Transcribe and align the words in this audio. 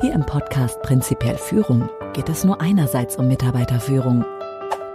Hier 0.00 0.12
im 0.12 0.24
Podcast 0.24 0.80
Prinzipiell 0.82 1.36
Führung 1.36 1.88
geht 2.12 2.28
es 2.28 2.44
nur 2.44 2.60
einerseits 2.60 3.16
um 3.16 3.26
Mitarbeiterführung. 3.26 4.24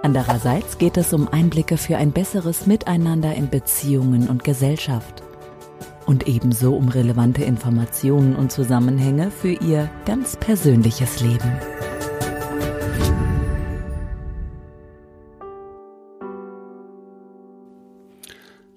Andererseits 0.02 0.78
geht 0.78 0.96
es 0.96 1.12
um 1.12 1.28
Einblicke 1.28 1.76
für 1.76 1.98
ein 1.98 2.14
besseres 2.14 2.68
Miteinander 2.68 3.36
in 3.36 3.50
Beziehungen 3.50 4.30
und 4.30 4.46
Gesellschaft. 4.46 5.22
Und 6.06 6.30
ebenso 6.30 6.74
um 6.74 6.88
relevante 6.88 7.44
Informationen 7.44 8.34
und 8.34 8.54
Zusammenhänge 8.54 9.30
für 9.30 9.52
Ihr 9.52 9.90
ganz 10.06 10.38
persönliches 10.38 11.20
Leben. 11.20 11.52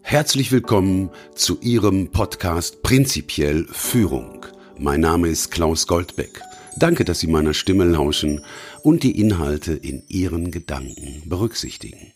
Herzlich 0.03 0.51
willkommen 0.51 1.11
zu 1.37 1.61
Ihrem 1.61 2.11
Podcast 2.11 2.83
Prinzipiell 2.83 3.65
Führung. 3.71 4.45
Mein 4.79 5.01
Name 5.01 5.29
ist 5.29 5.51
Klaus 5.51 5.87
Goldbeck. 5.87 6.43
Danke, 6.77 7.07
dass 7.07 7.21
Sie 7.21 7.29
meiner 7.29 7.55
Stimme 7.55 7.85
lauschen 7.85 8.43
und 8.83 9.05
die 9.05 9.19
Inhalte 9.19 9.73
in 9.73 10.03
Ihren 10.09 10.51
Gedanken 10.51 11.23
berücksichtigen. 11.25 12.13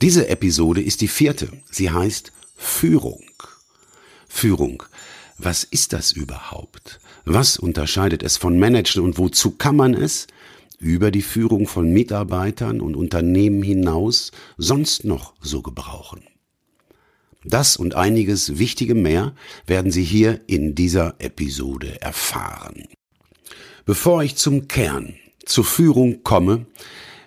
Diese 0.00 0.28
Episode 0.28 0.80
ist 0.80 1.00
die 1.00 1.08
vierte. 1.08 1.48
Sie 1.72 1.90
heißt 1.90 2.30
Führung. 2.56 3.24
Führung. 4.28 4.84
Was 5.38 5.64
ist 5.64 5.92
das 5.92 6.12
überhaupt? 6.12 7.00
Was 7.24 7.56
unterscheidet 7.56 8.22
es 8.22 8.36
von 8.36 8.60
Managen 8.60 9.02
und 9.02 9.18
wozu 9.18 9.50
kann 9.50 9.74
man 9.74 9.94
es 9.94 10.28
über 10.78 11.10
die 11.10 11.22
Führung 11.22 11.66
von 11.66 11.92
Mitarbeitern 11.92 12.80
und 12.80 12.94
Unternehmen 12.94 13.64
hinaus 13.64 14.30
sonst 14.56 15.04
noch 15.04 15.34
so 15.40 15.62
gebrauchen? 15.62 16.22
Das 17.44 17.76
und 17.76 17.94
einiges 17.94 18.58
Wichtige 18.58 18.94
mehr 18.94 19.34
werden 19.66 19.90
Sie 19.90 20.04
hier 20.04 20.40
in 20.46 20.74
dieser 20.74 21.16
Episode 21.18 22.00
erfahren. 22.00 22.86
Bevor 23.84 24.22
ich 24.22 24.36
zum 24.36 24.68
Kern, 24.68 25.14
zur 25.44 25.64
Führung 25.64 26.22
komme, 26.22 26.66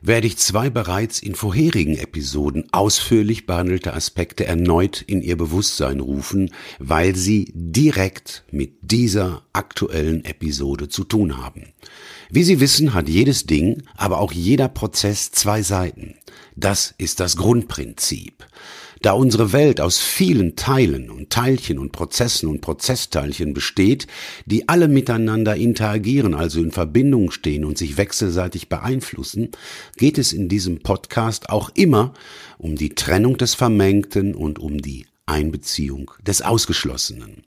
werde 0.01 0.27
ich 0.27 0.37
zwei 0.37 0.69
bereits 0.69 1.19
in 1.19 1.35
vorherigen 1.35 1.97
Episoden 1.97 2.71
ausführlich 2.71 3.45
behandelte 3.45 3.93
Aspekte 3.93 4.45
erneut 4.45 5.01
in 5.01 5.21
Ihr 5.21 5.35
Bewusstsein 5.35 5.99
rufen, 5.99 6.51
weil 6.79 7.15
sie 7.15 7.51
direkt 7.55 8.45
mit 8.51 8.77
dieser 8.81 9.43
aktuellen 9.51 10.23
Episode 10.23 10.89
zu 10.89 11.03
tun 11.03 11.37
haben. 11.37 11.73
Wie 12.29 12.43
Sie 12.43 12.59
wissen, 12.59 12.93
hat 12.93 13.09
jedes 13.09 13.45
Ding, 13.45 13.83
aber 13.95 14.19
auch 14.19 14.31
jeder 14.31 14.67
Prozess 14.67 15.31
zwei 15.31 15.61
Seiten. 15.61 16.15
Das 16.55 16.93
ist 16.97 17.19
das 17.19 17.35
Grundprinzip. 17.35 18.45
Da 19.05 19.11
unsere 19.11 19.53
Welt 19.53 19.81
aus 19.81 19.99
vielen 19.99 20.55
Teilen 20.55 21.11
und 21.11 21.29
Teilchen 21.29 21.77
und 21.77 21.91
Prozessen 21.91 22.49
und 22.49 22.61
Prozessteilchen 22.61 23.53
besteht, 23.53 24.07
die 24.47 24.67
alle 24.67 24.87
miteinander 24.87 25.55
interagieren, 25.55 26.33
also 26.33 26.59
in 26.59 26.71
Verbindung 26.71 27.29
stehen 27.29 27.65
und 27.65 27.77
sich 27.77 27.97
wechselseitig 27.97 28.67
beeinflussen, 28.67 29.51
geht 29.95 30.17
es 30.17 30.33
in 30.33 30.49
diesem 30.49 30.79
Podcast 30.79 31.51
auch 31.51 31.69
immer 31.75 32.15
um 32.57 32.77
die 32.77 32.95
Trennung 32.95 33.37
des 33.37 33.53
Vermengten 33.53 34.33
und 34.33 34.57
um 34.57 34.81
die 34.81 35.05
Einbeziehung 35.27 36.09
des 36.25 36.41
Ausgeschlossenen. 36.41 37.43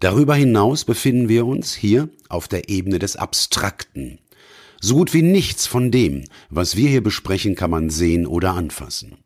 Darüber 0.00 0.34
hinaus 0.34 0.84
befinden 0.84 1.30
wir 1.30 1.46
uns 1.46 1.72
hier 1.72 2.10
auf 2.28 2.46
der 2.46 2.68
Ebene 2.68 2.98
des 2.98 3.16
Abstrakten. 3.16 4.18
So 4.82 4.96
gut 4.96 5.14
wie 5.14 5.22
nichts 5.22 5.66
von 5.66 5.90
dem, 5.90 6.24
was 6.50 6.76
wir 6.76 6.90
hier 6.90 7.02
besprechen, 7.02 7.54
kann 7.54 7.70
man 7.70 7.88
sehen 7.88 8.26
oder 8.26 8.52
anfassen. 8.52 9.16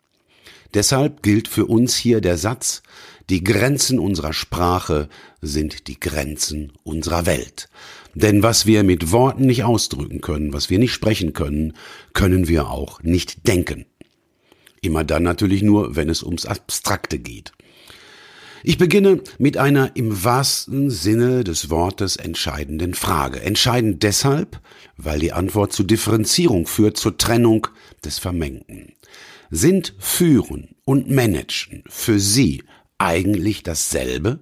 Deshalb 0.75 1.23
gilt 1.23 1.49
für 1.49 1.67
uns 1.67 1.97
hier 1.97 2.21
der 2.21 2.37
Satz, 2.37 2.83
die 3.31 3.43
Grenzen 3.43 3.99
unserer 3.99 4.33
Sprache 4.33 5.09
sind 5.41 5.89
die 5.89 5.99
Grenzen 5.99 6.73
unserer 6.83 7.27
Welt. 7.27 7.69
Denn 8.15 8.43
was 8.43 8.67
wir 8.67 8.83
mit 8.83 9.13
Worten 9.13 9.47
nicht 9.47 9.65
ausdrücken 9.65 10.21
können, 10.21 10.53
was 10.53 10.71
wir 10.71 10.79
nicht 10.79 10.93
sprechen 10.93 11.33
können, 11.33 11.75
können 12.13 12.49
wir 12.49 12.71
auch 12.71 13.03
nicht 13.03 13.47
denken. 13.49 13.87
Immer 14.83 15.05
dann 15.05 15.23
natürlich 15.23 15.63
nur, 15.63 15.97
wenn 15.97 16.11
es 16.11 16.23
ums 16.23 16.45
Abstrakte 16.45 17.19
geht. 17.19 17.53
Ich 18.63 18.79
beginne 18.79 19.21
mit 19.39 19.57
einer 19.59 19.95
im 19.95 20.25
wahrsten 20.25 20.91
Sinne 20.91 21.45
des 21.45 21.71
Wortes 21.71 22.17
entscheidenden 22.17 22.95
Frage. 22.95 23.41
Entscheidend 23.43 24.03
deshalb, 24.03 24.61
weil 24.97 25.19
die 25.19 25.33
Antwort 25.33 25.73
zur 25.73 25.87
Differenzierung 25.87 26.67
führt, 26.67 26.97
zur 26.97 27.19
Trennung 27.19 27.67
des 28.05 28.19
Vermengten. 28.19 28.95
Sind 29.57 29.95
Führen 30.01 30.75
und 30.85 31.09
Managen 31.09 31.85
für 31.87 32.19
Sie 32.19 32.65
eigentlich 32.99 33.63
dasselbe? 33.63 34.41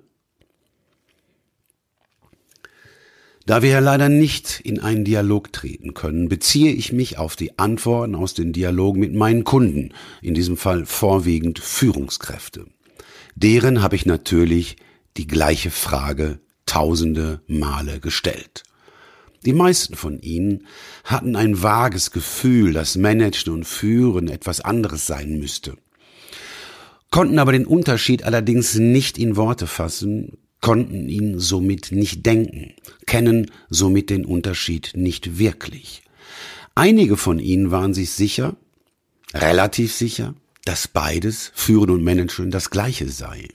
Da 3.45 3.61
wir 3.61 3.69
ja 3.69 3.81
leider 3.81 4.09
nicht 4.09 4.61
in 4.61 4.81
einen 4.81 5.05
Dialog 5.05 5.53
treten 5.53 5.93
können, 5.93 6.31
beziehe 6.31 6.73
ich 6.73 6.95
mich 6.95 7.19
auf 7.19 7.37
die 7.37 7.59
Antworten 7.59 8.15
aus 8.15 8.33
den 8.33 8.55
Dialogen 8.55 9.00
mit 9.00 9.12
meinen 9.12 9.45
Kunden, 9.45 9.93
in 10.23 10.33
diesem 10.33 10.56
Fall 10.56 10.87
vorwiegend 10.87 11.59
Führungskräfte. 11.59 12.65
Deren 13.34 13.83
habe 13.83 13.97
ich 13.97 14.06
natürlich 14.06 14.77
die 15.19 15.27
gleiche 15.27 15.71
Frage 15.71 16.41
tausende 16.65 17.43
Male 17.47 18.00
gestellt. 18.00 18.62
Die 19.44 19.53
meisten 19.53 19.94
von 19.94 20.20
ihnen 20.20 20.66
hatten 21.04 21.34
ein 21.36 21.62
vages 21.62 22.10
Gefühl, 22.12 22.72
dass 22.72 22.97
Managen 22.97 23.53
und 23.53 23.64
Führen 23.64 24.28
etwas 24.28 24.60
anderes 24.60 25.06
sein 25.06 25.38
müsste, 25.38 25.76
konnten 27.10 27.38
aber 27.38 27.52
den 27.52 27.66
Unterschied 27.66 28.22
allerdings 28.22 28.76
nicht 28.76 29.19
in 29.19 29.36
Worte 29.36 29.66
fassen, 29.66 30.38
konnten 30.60 31.08
ihn 31.08 31.41
somit 31.41 31.91
nicht 31.91 32.25
denken, 32.25 32.75
kennen 33.06 33.50
somit 33.69 34.10
den 34.10 34.25
Unterschied 34.25 34.92
nicht 34.94 35.38
wirklich. 35.38 36.02
Einige 36.75 37.16
von 37.16 37.38
ihnen 37.38 37.70
waren 37.70 37.94
sich 37.94 38.12
sicher, 38.12 38.56
relativ 39.34 39.92
sicher, 39.92 40.34
dass 40.64 40.86
beides, 40.88 41.50
Führen 41.54 41.91
und 41.91 42.04
Managen, 42.04 42.50
das 42.50 42.70
gleiche 42.70 43.08
sei. 43.08 43.48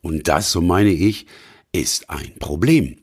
Und 0.00 0.28
das, 0.28 0.50
so 0.50 0.62
meine 0.62 0.90
ich, 0.90 1.26
ist 1.72 2.10
ein 2.10 2.34
Problem. 2.38 2.96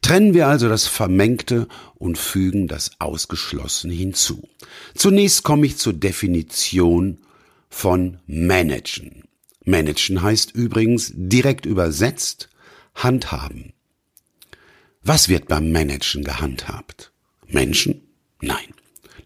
Trennen 0.00 0.34
wir 0.34 0.48
also 0.48 0.68
das 0.68 0.86
Vermengte 0.86 1.68
und 1.94 2.18
fügen 2.18 2.66
das 2.66 2.90
Ausgeschlossene 2.98 3.94
hinzu. 3.94 4.48
Zunächst 4.94 5.44
komme 5.44 5.66
ich 5.66 5.76
zur 5.76 5.92
Definition 5.92 7.18
von 7.68 8.18
Managen. 8.26 9.24
Managen 9.64 10.22
heißt 10.22 10.52
übrigens 10.52 11.12
direkt 11.14 11.66
übersetzt 11.66 12.48
handhaben. 12.94 13.72
Was 15.02 15.28
wird 15.28 15.48
beim 15.48 15.70
Managen 15.72 16.24
gehandhabt? 16.24 17.12
Menschen? 17.46 18.02
Nein. 18.40 18.74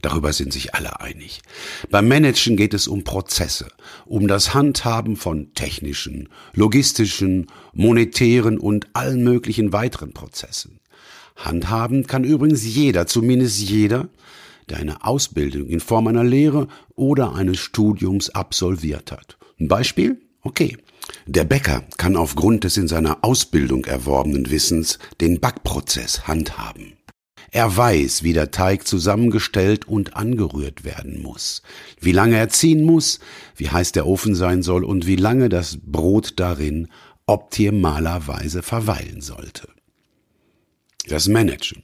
Darüber 0.06 0.32
sind 0.32 0.52
sich 0.52 0.72
alle 0.72 1.00
einig. 1.00 1.42
Beim 1.90 2.06
Managen 2.06 2.56
geht 2.56 2.74
es 2.74 2.86
um 2.86 3.02
Prozesse, 3.02 3.66
um 4.04 4.28
das 4.28 4.54
Handhaben 4.54 5.16
von 5.16 5.52
technischen, 5.54 6.28
logistischen, 6.54 7.48
monetären 7.72 8.58
und 8.58 8.86
allen 8.92 9.24
möglichen 9.24 9.72
weiteren 9.72 10.12
Prozessen. 10.12 10.78
Handhaben 11.34 12.06
kann 12.06 12.22
übrigens 12.22 12.64
jeder, 12.64 13.08
zumindest 13.08 13.58
jeder, 13.58 14.08
der 14.68 14.76
eine 14.76 15.04
Ausbildung 15.04 15.66
in 15.66 15.80
Form 15.80 16.06
einer 16.06 16.22
Lehre 16.22 16.68
oder 16.94 17.34
eines 17.34 17.58
Studiums 17.58 18.30
absolviert 18.30 19.10
hat. 19.10 19.36
Ein 19.58 19.66
Beispiel? 19.66 20.20
Okay. 20.42 20.76
Der 21.26 21.42
Bäcker 21.42 21.82
kann 21.96 22.14
aufgrund 22.14 22.62
des 22.62 22.76
in 22.76 22.86
seiner 22.86 23.24
Ausbildung 23.24 23.84
erworbenen 23.86 24.52
Wissens 24.52 25.00
den 25.20 25.40
Backprozess 25.40 26.28
handhaben. 26.28 26.92
Er 27.50 27.76
weiß, 27.76 28.22
wie 28.22 28.32
der 28.32 28.50
Teig 28.50 28.86
zusammengestellt 28.86 29.86
und 29.86 30.16
angerührt 30.16 30.84
werden 30.84 31.22
muss, 31.22 31.62
wie 32.00 32.12
lange 32.12 32.36
er 32.36 32.48
ziehen 32.48 32.84
muss, 32.84 33.20
wie 33.54 33.70
heiß 33.70 33.92
der 33.92 34.06
Ofen 34.06 34.34
sein 34.34 34.62
soll 34.62 34.84
und 34.84 35.06
wie 35.06 35.16
lange 35.16 35.48
das 35.48 35.78
Brot 35.80 36.34
darin 36.36 36.88
optimalerweise 37.26 38.62
verweilen 38.62 39.20
sollte. 39.20 39.68
Das 41.08 41.28
Managen. 41.28 41.82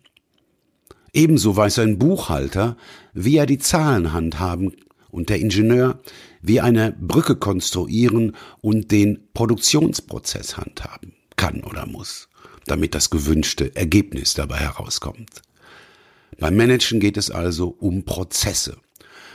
Ebenso 1.12 1.56
weiß 1.56 1.80
ein 1.80 1.98
Buchhalter, 1.98 2.76
wie 3.12 3.36
er 3.36 3.46
die 3.46 3.58
Zahlen 3.58 4.12
handhaben 4.12 4.72
und 5.10 5.28
der 5.28 5.40
Ingenieur, 5.40 6.00
wie 6.40 6.60
eine 6.60 6.92
Brücke 6.92 7.36
konstruieren 7.36 8.34
und 8.60 8.90
den 8.90 9.28
Produktionsprozess 9.34 10.56
handhaben 10.56 11.12
kann 11.36 11.62
oder 11.64 11.86
muss, 11.86 12.28
damit 12.66 12.94
das 12.94 13.10
gewünschte 13.10 13.76
Ergebnis 13.76 14.34
dabei 14.34 14.58
herauskommt. 14.58 15.42
Beim 16.42 16.56
Managen 16.56 16.98
geht 16.98 17.18
es 17.18 17.30
also 17.30 17.68
um 17.78 18.04
Prozesse. 18.04 18.76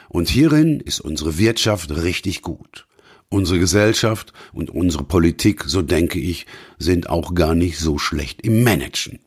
Und 0.09 0.27
hierin 0.27 0.81
ist 0.81 0.99
unsere 0.99 1.37
Wirtschaft 1.37 1.89
richtig 1.89 2.41
gut. 2.41 2.85
Unsere 3.29 3.59
Gesellschaft 3.59 4.33
und 4.51 4.71
unsere 4.71 5.05
Politik, 5.05 5.63
so 5.67 5.81
denke 5.81 6.19
ich, 6.19 6.47
sind 6.77 7.09
auch 7.09 7.33
gar 7.33 7.55
nicht 7.55 7.79
so 7.79 7.97
schlecht 7.97 8.41
im 8.41 8.61
Managen. 8.61 9.19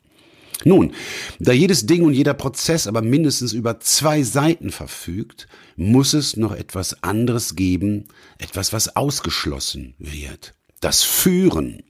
Nun, 0.63 0.93
da 1.39 1.53
jedes 1.53 1.87
Ding 1.87 2.03
und 2.03 2.13
jeder 2.13 2.35
Prozess 2.35 2.85
aber 2.85 3.01
mindestens 3.01 3.51
über 3.51 3.79
zwei 3.79 4.21
Seiten 4.21 4.69
verfügt, 4.69 5.47
muss 5.75 6.13
es 6.13 6.37
noch 6.37 6.53
etwas 6.53 7.01
anderes 7.01 7.55
geben, 7.55 8.09
etwas, 8.37 8.73
was 8.73 8.95
ausgeschlossen 8.95 9.95
wird. 9.97 10.53
Das 10.81 11.01
Führen. 11.01 11.81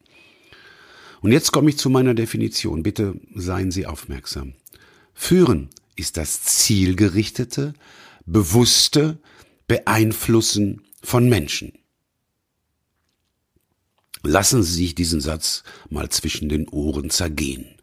Und 1.19 1.33
jetzt 1.33 1.51
komme 1.51 1.69
ich 1.69 1.77
zu 1.77 1.89
meiner 1.89 2.13
Definition. 2.13 2.81
Bitte 2.81 3.19
seien 3.35 3.71
Sie 3.71 3.85
aufmerksam. 3.85 4.53
Führen 5.13 5.67
ist 5.95 6.17
das 6.17 6.43
zielgerichtete, 6.43 7.73
bewusste 8.25 9.19
Beeinflussen 9.67 10.81
von 11.01 11.29
Menschen. 11.29 11.73
Lassen 14.23 14.63
Sie 14.63 14.73
sich 14.73 14.95
diesen 14.95 15.21
Satz 15.21 15.63
mal 15.89 16.09
zwischen 16.09 16.49
den 16.49 16.67
Ohren 16.69 17.09
zergehen. 17.09 17.75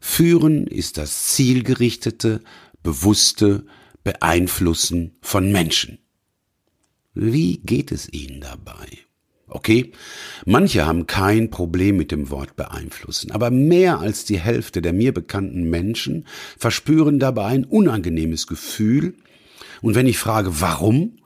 Führen 0.00 0.66
ist 0.66 0.98
das 0.98 1.28
zielgerichtete, 1.28 2.42
bewusste 2.82 3.66
Beeinflussen 4.04 5.16
von 5.22 5.50
Menschen. 5.50 5.98
Wie 7.14 7.58
geht 7.58 7.90
es 7.90 8.12
Ihnen 8.12 8.40
dabei? 8.40 9.07
Okay, 9.48 9.92
manche 10.44 10.86
haben 10.86 11.06
kein 11.06 11.50
Problem 11.50 11.96
mit 11.96 12.12
dem 12.12 12.28
Wort 12.30 12.54
beeinflussen, 12.56 13.32
aber 13.32 13.50
mehr 13.50 13.98
als 13.98 14.24
die 14.24 14.38
Hälfte 14.38 14.82
der 14.82 14.92
mir 14.92 15.12
bekannten 15.14 15.70
Menschen 15.70 16.26
verspüren 16.58 17.18
dabei 17.18 17.46
ein 17.46 17.64
unangenehmes 17.64 18.46
Gefühl. 18.46 19.14
Und 19.80 19.94
wenn 19.94 20.06
ich 20.06 20.18
frage, 20.18 20.60
warum, 20.60 21.18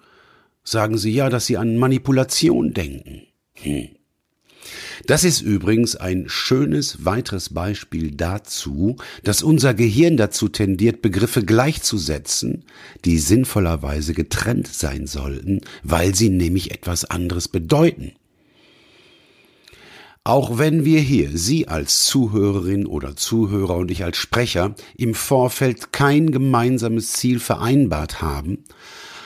sagen 0.63 0.99
sie 0.99 1.13
ja, 1.13 1.31
dass 1.31 1.47
sie 1.47 1.57
an 1.57 1.79
Manipulation 1.79 2.73
denken. 2.73 3.23
Hm. 3.55 3.89
Das 5.07 5.25
ist 5.25 5.41
übrigens 5.41 5.97
ein 5.97 6.25
schönes 6.29 7.05
weiteres 7.05 7.53
Beispiel 7.53 8.13
dazu, 8.13 8.97
dass 9.25 9.43
unser 9.43 9.75
Gehirn 9.75 10.17
dazu 10.17 10.49
tendiert, 10.49 11.03
Begriffe 11.03 11.45
gleichzusetzen, 11.45 12.65
die 13.05 13.19
sinnvollerweise 13.19 14.15
getrennt 14.15 14.69
sein 14.69 15.07
sollten, 15.07 15.61
weil 15.83 16.15
sie 16.15 16.29
nämlich 16.29 16.71
etwas 16.71 17.05
anderes 17.05 17.49
bedeuten. 17.49 18.13
Auch 20.25 20.57
wenn 20.57 20.85
wir 20.85 21.01
hier, 21.01 21.31
Sie 21.37 21.67
als 21.67 22.05
Zuhörerin 22.05 22.87
oder 22.87 23.17
Zuhörer 23.17 23.77
und 23.77 23.91
ich 23.91 24.05
als 24.05 24.19
Sprecher, 24.19 24.77
im 24.97 25.15
Vorfeld 25.15 25.93
kein 25.93 26.31
gemeinsames 26.31 27.15
Ziel 27.15 27.41
vereinbart 27.41 28.23
haben, 28.23 28.59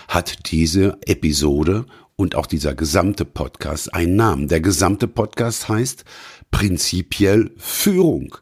hat 0.09 0.51
diese 0.51 0.97
Episode 1.05 1.85
und 2.17 2.35
auch 2.35 2.47
dieser 2.47 2.75
gesamte 2.75 3.25
Podcast 3.25 3.95
einen 3.95 4.17
Namen. 4.17 4.49
Der 4.49 4.61
gesamte 4.61 5.07
Podcast 5.07 5.69
heißt 5.69 6.05
prinzipiell 6.51 7.53
Führung. 7.57 8.37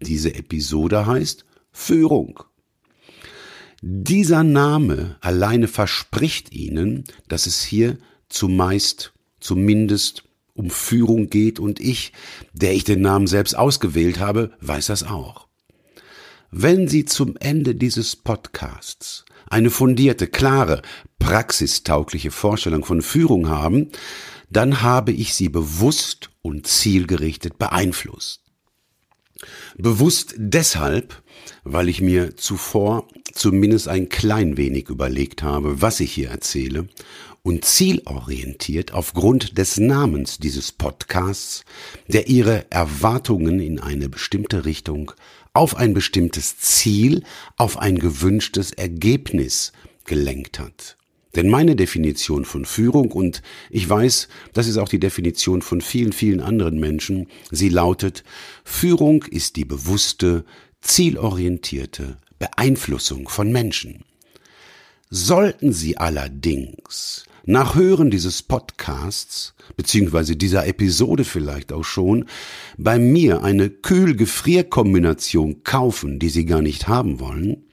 Diese 0.00 0.34
Episode 0.34 1.06
heißt 1.06 1.44
Führung. 1.72 2.40
Dieser 3.80 4.44
Name 4.44 5.16
alleine 5.20 5.68
verspricht 5.68 6.52
Ihnen, 6.52 7.04
dass 7.28 7.46
es 7.46 7.62
hier 7.62 7.98
zumeist, 8.28 9.12
zumindest 9.40 10.24
um 10.54 10.70
Führung 10.70 11.28
geht 11.28 11.58
und 11.58 11.80
ich, 11.80 12.12
der 12.52 12.74
ich 12.74 12.84
den 12.84 13.00
Namen 13.00 13.26
selbst 13.26 13.56
ausgewählt 13.56 14.20
habe, 14.20 14.52
weiß 14.60 14.86
das 14.86 15.02
auch. 15.02 15.48
Wenn 16.50 16.88
Sie 16.88 17.04
zum 17.04 17.36
Ende 17.36 17.74
dieses 17.74 18.14
Podcasts 18.14 19.24
eine 19.46 19.70
fundierte, 19.70 20.26
klare, 20.26 20.82
praxistaugliche 21.18 22.30
Vorstellung 22.30 22.84
von 22.84 23.02
Führung 23.02 23.48
haben, 23.48 23.90
dann 24.50 24.82
habe 24.82 25.12
ich 25.12 25.34
sie 25.34 25.48
bewusst 25.48 26.30
und 26.42 26.66
zielgerichtet 26.66 27.58
beeinflusst. 27.58 28.42
Bewusst 29.76 30.34
deshalb, 30.36 31.22
weil 31.64 31.88
ich 31.88 32.00
mir 32.00 32.36
zuvor 32.36 33.08
zumindest 33.32 33.88
ein 33.88 34.08
klein 34.08 34.56
wenig 34.56 34.88
überlegt 34.88 35.42
habe, 35.42 35.82
was 35.82 36.00
ich 36.00 36.12
hier 36.12 36.30
erzähle, 36.30 36.88
und 37.44 37.64
zielorientiert 37.64 38.94
aufgrund 38.94 39.58
des 39.58 39.76
Namens 39.76 40.38
dieses 40.38 40.72
Podcasts, 40.72 41.64
der 42.08 42.26
ihre 42.26 42.64
Erwartungen 42.70 43.60
in 43.60 43.78
eine 43.78 44.08
bestimmte 44.08 44.64
Richtung 44.64 45.12
auf 45.52 45.76
ein 45.76 45.92
bestimmtes 45.92 46.58
Ziel, 46.58 47.22
auf 47.56 47.78
ein 47.78 47.98
gewünschtes 47.98 48.72
Ergebnis 48.72 49.72
gelenkt 50.06 50.58
hat. 50.58 50.96
Denn 51.36 51.50
meine 51.50 51.76
Definition 51.76 52.44
von 52.46 52.64
Führung, 52.64 53.12
und 53.12 53.42
ich 53.68 53.88
weiß, 53.88 54.28
das 54.54 54.66
ist 54.66 54.78
auch 54.78 54.88
die 54.88 55.00
Definition 55.00 55.60
von 55.60 55.82
vielen, 55.82 56.12
vielen 56.12 56.40
anderen 56.40 56.80
Menschen, 56.80 57.28
sie 57.50 57.68
lautet, 57.68 58.24
Führung 58.64 59.22
ist 59.24 59.56
die 59.56 59.64
bewusste, 59.66 60.46
zielorientierte 60.80 62.16
Beeinflussung 62.38 63.28
von 63.28 63.52
Menschen. 63.52 64.04
Sollten 65.10 65.72
Sie 65.72 65.98
allerdings 65.98 67.24
nach 67.46 67.74
Hören 67.74 68.10
dieses 68.10 68.42
Podcasts, 68.42 69.54
beziehungsweise 69.76 70.36
dieser 70.36 70.66
Episode 70.66 71.24
vielleicht 71.24 71.72
auch 71.72 71.84
schon, 71.84 72.26
bei 72.78 72.98
mir 72.98 73.42
eine 73.42 73.70
Kühl-Gefrier-Kombination 73.70 75.62
kaufen, 75.62 76.18
die 76.18 76.30
Sie 76.30 76.46
gar 76.46 76.62
nicht 76.62 76.88
haben 76.88 77.20
wollen, 77.20 77.64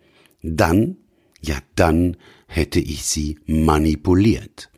dann, 0.41 0.97
ja 1.41 1.57
dann 1.75 2.17
hätte 2.47 2.79
ich 2.79 3.05
Sie 3.05 3.39
manipuliert. 3.45 4.69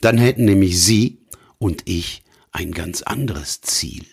Dann 0.00 0.18
hätten 0.18 0.44
nämlich 0.44 0.82
Sie 0.82 1.18
und 1.58 1.82
ich 1.84 2.22
ein 2.52 2.72
ganz 2.72 3.02
anderes 3.02 3.60
Ziel. 3.60 4.04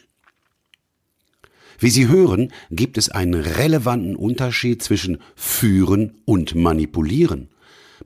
Wie 1.80 1.89
Sie 1.89 2.07
hören, 2.07 2.51
gibt 2.71 2.98
es 2.98 3.09
einen 3.09 3.33
relevanten 3.33 4.16
Unterschied 4.16 4.83
zwischen 4.83 5.18
führen 5.36 6.21
und 6.25 6.56
manipulieren. 6.56 7.50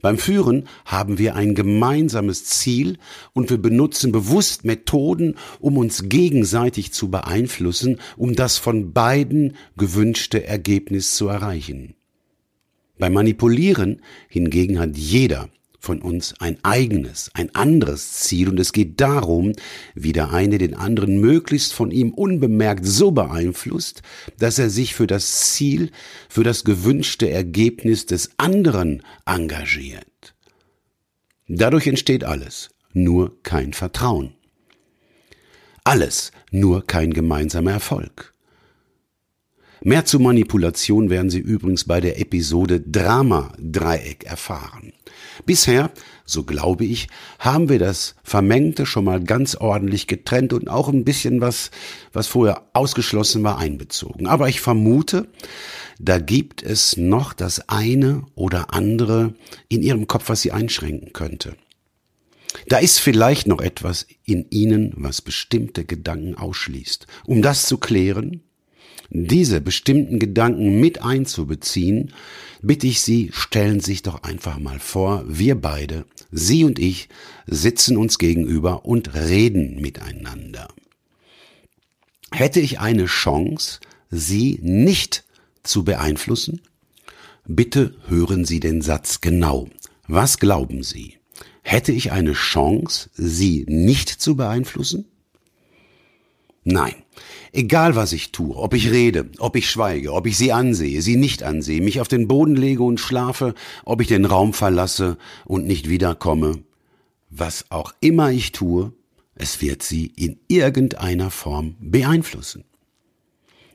Beim 0.00 0.18
Führen 0.18 0.68
haben 0.84 1.18
wir 1.18 1.34
ein 1.34 1.54
gemeinsames 1.54 2.44
Ziel 2.44 2.98
und 3.32 3.50
wir 3.50 3.58
benutzen 3.58 4.12
bewusst 4.12 4.64
Methoden, 4.64 5.36
um 5.60 5.76
uns 5.76 6.08
gegenseitig 6.08 6.92
zu 6.92 7.10
beeinflussen, 7.10 8.00
um 8.16 8.34
das 8.34 8.58
von 8.58 8.92
beiden 8.92 9.56
gewünschte 9.76 10.44
Ergebnis 10.46 11.14
zu 11.16 11.28
erreichen. 11.28 11.94
Beim 12.98 13.12
Manipulieren 13.12 14.02
hingegen 14.28 14.78
hat 14.78 14.96
jeder 14.96 15.48
von 15.78 16.02
uns 16.02 16.34
ein 16.40 16.58
eigenes, 16.64 17.30
ein 17.34 17.54
anderes 17.54 18.12
Ziel 18.12 18.48
und 18.48 18.58
es 18.58 18.72
geht 18.72 19.00
darum, 19.00 19.52
wie 19.94 20.12
der 20.12 20.32
eine 20.32 20.58
den 20.58 20.74
anderen 20.74 21.20
möglichst 21.20 21.72
von 21.72 21.90
ihm 21.90 22.12
unbemerkt 22.12 22.84
so 22.84 23.12
beeinflusst, 23.12 24.02
dass 24.38 24.58
er 24.58 24.70
sich 24.70 24.94
für 24.94 25.06
das 25.06 25.52
Ziel, 25.52 25.90
für 26.28 26.42
das 26.42 26.64
gewünschte 26.64 27.30
Ergebnis 27.30 28.06
des 28.06 28.30
anderen 28.38 29.02
engagiert. 29.24 30.34
Dadurch 31.46 31.86
entsteht 31.86 32.24
alles, 32.24 32.70
nur 32.92 33.42
kein 33.42 33.72
Vertrauen. 33.72 34.34
Alles, 35.84 36.32
nur 36.50 36.86
kein 36.86 37.14
gemeinsamer 37.14 37.70
Erfolg. 37.70 38.34
Mehr 39.82 40.04
zu 40.04 40.18
Manipulation 40.18 41.08
werden 41.08 41.30
Sie 41.30 41.38
übrigens 41.38 41.84
bei 41.84 42.00
der 42.00 42.20
Episode 42.20 42.80
Drama 42.80 43.52
Dreieck 43.58 44.24
erfahren. 44.24 44.92
Bisher, 45.46 45.90
so 46.24 46.44
glaube 46.44 46.84
ich, 46.84 47.08
haben 47.38 47.68
wir 47.68 47.78
das 47.78 48.14
Vermengte 48.22 48.86
schon 48.86 49.04
mal 49.04 49.22
ganz 49.22 49.54
ordentlich 49.54 50.06
getrennt 50.06 50.52
und 50.52 50.68
auch 50.68 50.88
ein 50.88 51.04
bisschen 51.04 51.40
was, 51.40 51.70
was 52.12 52.26
vorher 52.26 52.62
ausgeschlossen 52.72 53.42
war, 53.42 53.58
einbezogen. 53.58 54.26
Aber 54.26 54.48
ich 54.48 54.60
vermute, 54.60 55.28
da 55.98 56.18
gibt 56.18 56.62
es 56.62 56.96
noch 56.96 57.32
das 57.32 57.68
eine 57.68 58.24
oder 58.34 58.72
andere 58.72 59.34
in 59.68 59.82
Ihrem 59.82 60.06
Kopf, 60.06 60.28
was 60.28 60.42
Sie 60.42 60.52
einschränken 60.52 61.12
könnte. 61.12 61.56
Da 62.68 62.78
ist 62.78 62.98
vielleicht 62.98 63.46
noch 63.46 63.60
etwas 63.60 64.06
in 64.24 64.46
Ihnen, 64.50 64.92
was 64.96 65.22
bestimmte 65.22 65.84
Gedanken 65.84 66.34
ausschließt. 66.34 67.06
Um 67.26 67.42
das 67.42 67.66
zu 67.66 67.78
klären, 67.78 68.42
diese 69.10 69.60
bestimmten 69.60 70.18
Gedanken 70.18 70.80
mit 70.80 71.02
einzubeziehen, 71.02 72.12
bitte 72.62 72.86
ich 72.86 73.00
Sie, 73.00 73.30
stellen 73.32 73.80
Sie 73.80 73.92
sich 73.92 74.02
doch 74.02 74.22
einfach 74.22 74.58
mal 74.58 74.78
vor, 74.78 75.24
wir 75.26 75.54
beide, 75.54 76.04
Sie 76.30 76.64
und 76.64 76.78
ich, 76.78 77.08
sitzen 77.46 77.96
uns 77.96 78.18
gegenüber 78.18 78.84
und 78.84 79.14
reden 79.14 79.80
miteinander. 79.80 80.68
Hätte 82.30 82.60
ich 82.60 82.80
eine 82.80 83.06
Chance, 83.06 83.80
Sie 84.10 84.58
nicht 84.62 85.24
zu 85.62 85.84
beeinflussen? 85.84 86.60
Bitte 87.46 87.94
hören 88.08 88.44
Sie 88.44 88.60
den 88.60 88.82
Satz 88.82 89.22
genau. 89.22 89.68
Was 90.06 90.38
glauben 90.38 90.82
Sie? 90.82 91.18
Hätte 91.62 91.92
ich 91.92 92.12
eine 92.12 92.34
Chance, 92.34 93.08
Sie 93.14 93.64
nicht 93.68 94.08
zu 94.08 94.36
beeinflussen? 94.36 95.06
Nein. 96.64 96.94
Egal 97.52 97.96
was 97.96 98.12
ich 98.12 98.30
tue, 98.30 98.54
ob 98.54 98.74
ich 98.74 98.90
rede, 98.90 99.30
ob 99.38 99.56
ich 99.56 99.70
schweige, 99.70 100.12
ob 100.12 100.26
ich 100.26 100.36
sie 100.36 100.52
ansehe, 100.52 101.02
sie 101.02 101.16
nicht 101.16 101.42
ansehe, 101.42 101.80
mich 101.80 102.00
auf 102.00 102.08
den 102.08 102.28
Boden 102.28 102.56
lege 102.56 102.82
und 102.82 103.00
schlafe, 103.00 103.54
ob 103.84 104.00
ich 104.00 104.08
den 104.08 104.26
Raum 104.26 104.52
verlasse 104.52 105.16
und 105.46 105.66
nicht 105.66 105.88
wiederkomme, 105.88 106.58
was 107.30 107.66
auch 107.70 107.92
immer 108.00 108.30
ich 108.30 108.52
tue, 108.52 108.92
es 109.34 109.60
wird 109.62 109.82
sie 109.82 110.12
in 110.16 110.38
irgendeiner 110.48 111.30
Form 111.30 111.76
beeinflussen. 111.80 112.64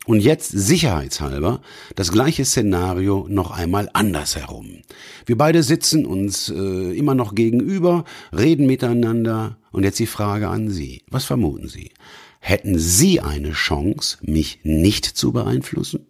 Und 0.05 0.19
jetzt 0.19 0.49
sicherheitshalber 0.49 1.61
das 1.95 2.11
gleiche 2.11 2.43
Szenario 2.43 3.25
noch 3.29 3.51
einmal 3.51 3.89
andersherum. 3.93 4.81
Wir 5.25 5.37
beide 5.37 5.63
sitzen 5.63 6.05
uns 6.05 6.49
äh, 6.49 6.97
immer 6.97 7.15
noch 7.15 7.35
gegenüber, 7.35 8.03
reden 8.35 8.65
miteinander 8.65 9.57
und 9.71 9.83
jetzt 9.83 9.99
die 9.99 10.05
Frage 10.05 10.49
an 10.49 10.69
Sie. 10.69 11.03
Was 11.09 11.23
vermuten 11.23 11.69
Sie? 11.69 11.91
Hätten 12.43 12.77
Sie 12.77 13.21
eine 13.21 13.53
Chance, 13.53 14.17
mich 14.21 14.59
nicht 14.63 15.05
zu 15.05 15.31
beeinflussen? 15.31 16.05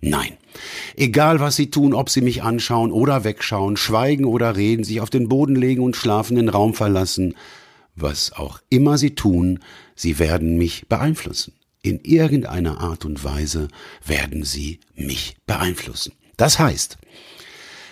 Nein. 0.00 0.36
Egal 0.94 1.40
was 1.40 1.56
Sie 1.56 1.68
tun, 1.68 1.92
ob 1.92 2.08
Sie 2.08 2.20
mich 2.20 2.44
anschauen 2.44 2.92
oder 2.92 3.24
wegschauen, 3.24 3.76
schweigen 3.76 4.24
oder 4.24 4.54
reden, 4.56 4.84
sich 4.84 5.00
auf 5.00 5.10
den 5.10 5.28
Boden 5.28 5.56
legen 5.56 5.82
und 5.82 5.96
schlafen, 5.96 6.36
den 6.36 6.48
Raum 6.48 6.74
verlassen, 6.74 7.34
was 7.96 8.32
auch 8.32 8.60
immer 8.70 8.98
Sie 8.98 9.16
tun, 9.16 9.58
Sie 9.96 10.20
werden 10.20 10.56
mich 10.56 10.86
beeinflussen. 10.86 11.52
In 11.82 11.98
irgendeiner 12.04 12.80
Art 12.80 13.04
und 13.04 13.24
Weise 13.24 13.66
werden 14.04 14.44
Sie 14.44 14.78
mich 14.94 15.36
beeinflussen. 15.46 16.12
Das 16.36 16.60
heißt, 16.60 16.98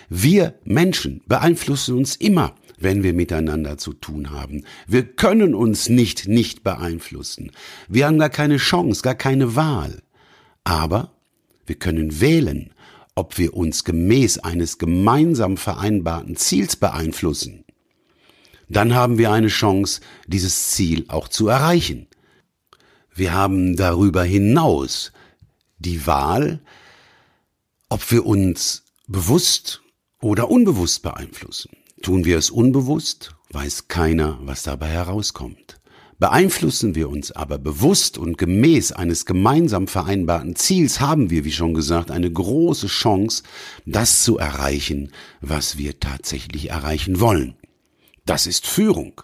wir 0.09 0.55
Menschen 0.63 1.21
beeinflussen 1.27 1.97
uns 1.97 2.15
immer, 2.15 2.55
wenn 2.77 3.03
wir 3.03 3.13
miteinander 3.13 3.77
zu 3.77 3.93
tun 3.93 4.31
haben. 4.31 4.63
Wir 4.87 5.03
können 5.03 5.55
uns 5.55 5.89
nicht 5.89 6.27
nicht 6.27 6.63
beeinflussen. 6.63 7.51
Wir 7.87 8.07
haben 8.07 8.19
gar 8.19 8.29
keine 8.29 8.57
Chance, 8.57 9.01
gar 9.01 9.15
keine 9.15 9.55
Wahl. 9.55 10.01
Aber 10.63 11.11
wir 11.65 11.75
können 11.75 12.19
wählen, 12.19 12.73
ob 13.15 13.37
wir 13.37 13.53
uns 13.53 13.83
gemäß 13.83 14.39
eines 14.39 14.77
gemeinsam 14.77 15.57
vereinbarten 15.57 16.35
Ziels 16.35 16.75
beeinflussen. 16.75 17.63
Dann 18.67 18.93
haben 18.93 19.17
wir 19.17 19.31
eine 19.31 19.47
Chance, 19.47 20.01
dieses 20.27 20.71
Ziel 20.71 21.05
auch 21.07 21.27
zu 21.27 21.47
erreichen. 21.47 22.07
Wir 23.13 23.33
haben 23.33 23.77
darüber 23.77 24.23
hinaus 24.23 25.13
die 25.79 26.05
Wahl, 26.05 26.59
ob 27.89 28.11
wir 28.11 28.25
uns 28.25 28.83
bewusst 29.07 29.81
oder 30.21 30.49
unbewusst 30.49 31.03
beeinflussen. 31.03 31.71
Tun 32.01 32.25
wir 32.25 32.37
es 32.37 32.49
unbewusst, 32.49 33.35
weiß 33.51 33.87
keiner, 33.87 34.39
was 34.41 34.63
dabei 34.63 34.87
herauskommt. 34.87 35.79
Beeinflussen 36.17 36.95
wir 36.95 37.09
uns 37.09 37.33
aber 37.33 37.57
bewusst 37.57 38.17
und 38.17 38.37
gemäß 38.37 38.93
eines 38.93 39.25
gemeinsam 39.25 39.87
vereinbarten 39.87 40.55
Ziels, 40.55 41.01
haben 41.01 41.29
wir, 41.29 41.43
wie 41.43 41.51
schon 41.51 41.73
gesagt, 41.73 42.09
eine 42.09 42.31
große 42.31 42.87
Chance, 42.87 43.43
das 43.85 44.23
zu 44.23 44.37
erreichen, 44.37 45.11
was 45.41 45.77
wir 45.77 45.99
tatsächlich 45.99 46.69
erreichen 46.69 47.19
wollen. 47.19 47.55
Das 48.25 48.47
ist 48.47 48.65
Führung. 48.65 49.21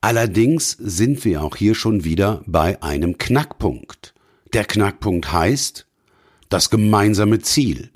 Allerdings 0.00 0.72
sind 0.80 1.24
wir 1.24 1.44
auch 1.44 1.54
hier 1.54 1.76
schon 1.76 2.02
wieder 2.02 2.42
bei 2.46 2.82
einem 2.82 3.18
Knackpunkt. 3.18 4.14
Der 4.52 4.64
Knackpunkt 4.64 5.32
heißt 5.32 5.86
das 6.48 6.70
gemeinsame 6.70 7.38
Ziel. 7.38 7.91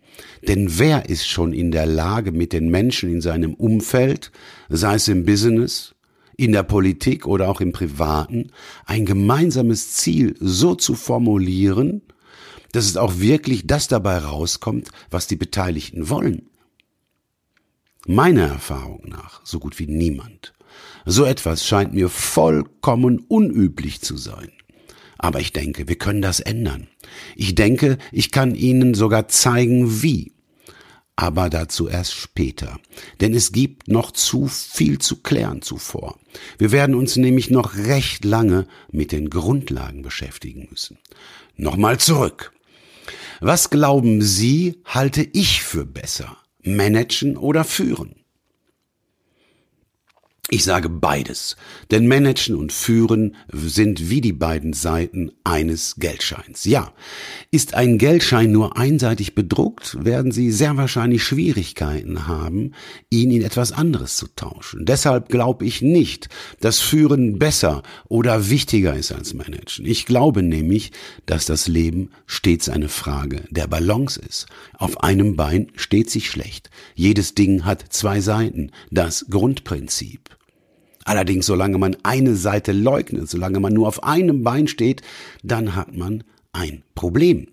Denn 0.46 0.78
wer 0.78 1.08
ist 1.08 1.26
schon 1.26 1.52
in 1.52 1.70
der 1.70 1.86
Lage, 1.86 2.32
mit 2.32 2.52
den 2.52 2.68
Menschen 2.68 3.10
in 3.10 3.20
seinem 3.20 3.54
Umfeld, 3.54 4.30
sei 4.68 4.94
es 4.94 5.08
im 5.08 5.24
Business, 5.24 5.94
in 6.36 6.52
der 6.52 6.62
Politik 6.62 7.26
oder 7.26 7.48
auch 7.48 7.60
im 7.60 7.72
Privaten, 7.72 8.50
ein 8.84 9.06
gemeinsames 9.06 9.92
Ziel 9.94 10.36
so 10.38 10.74
zu 10.74 10.94
formulieren, 10.94 12.02
dass 12.72 12.84
es 12.84 12.96
auch 12.96 13.18
wirklich 13.18 13.66
das 13.66 13.88
dabei 13.88 14.18
rauskommt, 14.18 14.90
was 15.10 15.26
die 15.26 15.36
Beteiligten 15.36 16.10
wollen? 16.10 16.50
Meiner 18.06 18.46
Erfahrung 18.46 19.08
nach 19.08 19.40
so 19.44 19.58
gut 19.58 19.78
wie 19.78 19.86
niemand. 19.86 20.52
So 21.06 21.24
etwas 21.24 21.66
scheint 21.66 21.94
mir 21.94 22.08
vollkommen 22.08 23.20
unüblich 23.28 24.00
zu 24.00 24.16
sein. 24.16 24.52
Aber 25.18 25.40
ich 25.40 25.52
denke, 25.52 25.88
wir 25.88 25.96
können 25.96 26.22
das 26.22 26.40
ändern. 26.40 26.88
Ich 27.36 27.54
denke, 27.54 27.98
ich 28.12 28.30
kann 28.30 28.54
Ihnen 28.54 28.94
sogar 28.94 29.28
zeigen, 29.28 30.02
wie 30.02 30.32
aber 31.16 31.48
dazu 31.48 31.88
erst 31.88 32.14
später. 32.14 32.78
Denn 33.20 33.34
es 33.34 33.50
gibt 33.52 33.88
noch 33.88 34.10
zu 34.10 34.46
viel 34.46 34.98
zu 34.98 35.22
klären 35.22 35.62
zuvor. 35.62 36.18
Wir 36.58 36.72
werden 36.72 36.94
uns 36.94 37.16
nämlich 37.16 37.50
noch 37.50 37.74
recht 37.76 38.24
lange 38.24 38.66
mit 38.92 39.12
den 39.12 39.30
Grundlagen 39.30 40.02
beschäftigen 40.02 40.68
müssen. 40.70 40.98
Nochmal 41.56 41.98
zurück. 41.98 42.52
Was 43.40 43.70
glauben 43.70 44.20
Sie, 44.20 44.82
halte 44.84 45.26
ich 45.32 45.62
für 45.62 45.86
besser? 45.86 46.36
Managen 46.62 47.36
oder 47.36 47.64
führen? 47.64 48.25
Ich 50.48 50.62
sage 50.62 50.88
beides, 50.88 51.56
denn 51.90 52.06
Managen 52.06 52.54
und 52.54 52.72
Führen 52.72 53.34
sind 53.52 54.10
wie 54.10 54.20
die 54.20 54.32
beiden 54.32 54.74
Seiten 54.74 55.32
eines 55.42 55.96
Geldscheins. 55.96 56.64
Ja, 56.66 56.92
ist 57.50 57.74
ein 57.74 57.98
Geldschein 57.98 58.52
nur 58.52 58.76
einseitig 58.76 59.34
bedruckt, 59.34 60.04
werden 60.04 60.30
Sie 60.30 60.52
sehr 60.52 60.76
wahrscheinlich 60.76 61.24
Schwierigkeiten 61.24 62.28
haben, 62.28 62.74
ihn 63.10 63.32
in 63.32 63.42
etwas 63.42 63.72
anderes 63.72 64.14
zu 64.14 64.28
tauschen. 64.36 64.84
Deshalb 64.84 65.30
glaube 65.30 65.64
ich 65.64 65.82
nicht, 65.82 66.28
dass 66.60 66.78
Führen 66.78 67.40
besser 67.40 67.82
oder 68.06 68.48
wichtiger 68.48 68.94
ist 68.94 69.10
als 69.10 69.34
Managen. 69.34 69.84
Ich 69.84 70.06
glaube 70.06 70.44
nämlich, 70.44 70.92
dass 71.26 71.46
das 71.46 71.66
Leben 71.66 72.10
stets 72.24 72.68
eine 72.68 72.88
Frage 72.88 73.42
der 73.50 73.66
Balance 73.66 74.20
ist. 74.20 74.46
Auf 74.78 75.02
einem 75.02 75.34
Bein 75.34 75.72
steht 75.74 76.08
sich 76.08 76.30
schlecht. 76.30 76.70
Jedes 76.94 77.34
Ding 77.34 77.64
hat 77.64 77.84
zwei 77.88 78.20
Seiten. 78.20 78.70
Das 78.92 79.26
Grundprinzip. 79.28 80.35
Allerdings, 81.06 81.46
solange 81.46 81.78
man 81.78 81.96
eine 82.02 82.34
Seite 82.34 82.72
leugnet, 82.72 83.30
solange 83.30 83.60
man 83.60 83.72
nur 83.72 83.86
auf 83.86 84.02
einem 84.02 84.42
Bein 84.42 84.66
steht, 84.66 85.02
dann 85.44 85.76
hat 85.76 85.96
man 85.96 86.24
ein 86.52 86.82
Problem. 86.96 87.46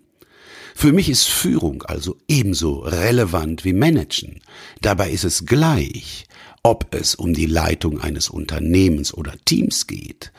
Für 0.74 0.92
mich 0.92 1.08
ist 1.08 1.28
Führung 1.28 1.84
also 1.84 2.16
ebenso 2.26 2.80
relevant 2.80 3.64
wie 3.64 3.72
Managen. 3.72 4.40
Dabei 4.80 5.08
ist 5.10 5.22
es 5.22 5.46
gleich, 5.46 6.26
ob 6.64 6.92
es 6.96 7.14
um 7.14 7.32
die 7.32 7.46
Leitung 7.46 8.00
eines 8.00 8.28
Unternehmens 8.28 9.14
oder 9.14 9.34
Teams 9.44 9.86
geht, 9.86 10.32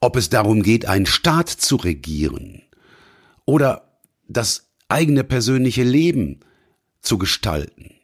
ob 0.00 0.16
es 0.16 0.28
darum 0.28 0.62
geht, 0.62 0.84
einen 0.84 1.06
Staat 1.06 1.48
zu 1.48 1.76
regieren 1.76 2.60
oder 3.46 3.88
das 4.28 4.66
eigene 4.88 5.24
persönliche 5.24 5.82
Leben 5.82 6.40
zu 7.00 7.16
gestalten, 7.16 7.94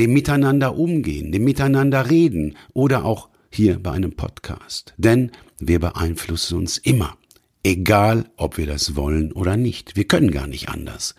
dem 0.00 0.12
Miteinander 0.12 0.76
umgehen, 0.76 1.30
dem 1.30 1.44
Miteinander 1.44 2.10
reden 2.10 2.56
oder 2.72 3.04
auch 3.04 3.28
hier 3.56 3.82
bei 3.82 3.90
einem 3.90 4.12
Podcast. 4.12 4.94
Denn 4.98 5.32
wir 5.58 5.80
beeinflussen 5.80 6.58
uns 6.58 6.76
immer. 6.78 7.16
Egal, 7.64 8.30
ob 8.36 8.58
wir 8.58 8.66
das 8.66 8.94
wollen 8.94 9.32
oder 9.32 9.56
nicht. 9.56 9.96
Wir 9.96 10.06
können 10.06 10.30
gar 10.30 10.46
nicht 10.46 10.68
anders. 10.68 11.14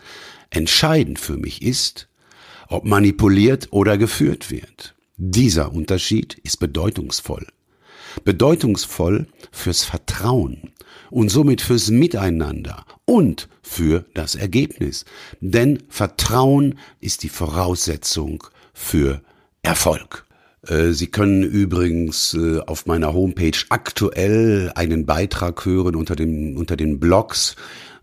Entscheidend 0.52 1.20
für 1.20 1.36
mich 1.36 1.62
ist, 1.62 2.08
ob 2.70 2.86
manipuliert 2.86 3.70
oder 3.72 3.98
geführt 3.98 4.52
wird. 4.52 4.96
Dieser 5.18 5.74
Unterschied 5.74 6.36
ist 6.44 6.58
bedeutungsvoll. 6.58 7.48
Bedeutungsvoll 8.24 9.28
fürs 9.52 9.84
Vertrauen 9.84 10.72
und 11.10 11.30
somit 11.30 11.62
fürs 11.62 11.90
Miteinander 11.90 12.86
und 13.06 13.50
für 13.64 14.06
das 14.14 14.36
Ergebnis. 14.36 15.06
Denn 15.42 15.84
Vertrauen 15.90 16.78
ist 17.00 17.24
die 17.24 17.30
Voraussetzung 17.30 18.44
für 18.74 19.22
Erfolg. 19.64 20.27
Äh, 20.68 20.92
Sie 20.92 21.08
können 21.08 21.44
übrigens 21.44 22.34
äh, 22.34 22.60
auf 22.60 22.86
meiner 22.86 23.14
Homepage 23.14 23.58
aktuell 23.70 24.72
einen 24.76 25.06
Beitrag 25.06 25.66
hören 25.66 25.96
unter, 25.96 26.16
dem, 26.16 26.58
unter 26.58 26.76
den 26.76 27.00
Blogs 27.00 27.56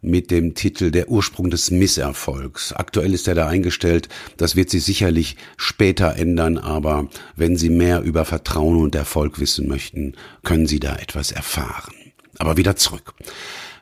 mit 0.05 0.31
dem 0.31 0.55
Titel 0.55 0.91
Der 0.91 1.09
Ursprung 1.09 1.51
des 1.51 1.71
Misserfolgs. 1.71 2.73
Aktuell 2.73 3.15
ist 3.15 3.27
er 3.27 3.35
da 3.35 3.49
eingestellt. 3.49 4.09
Das 4.37 4.55
wird 4.55 4.71
sich 4.71 4.85
sicherlich 4.85 5.37
später 5.57 6.17
ändern, 6.17 6.59
aber 6.59 7.09
wenn 7.37 7.57
Sie 7.57 7.71
mehr 7.71 8.03
über 8.03 8.25
Vertrauen 8.25 8.77
und 8.77 8.95
Erfolg 8.95 9.41
wissen 9.41 9.67
möchten, 9.67 10.15
können 10.43 10.67
Sie 10.67 10.79
da 10.79 10.97
etwas 10.97 11.33
erfahren. 11.33 11.95
Aber 12.39 12.57
wieder 12.57 12.77
zurück. 12.77 13.15